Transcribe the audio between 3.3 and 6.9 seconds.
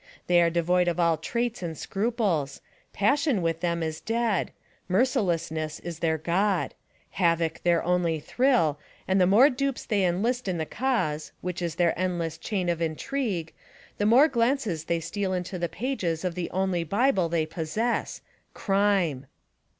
SPY PROOF AMERICA within them is dead; mercilessness is their God;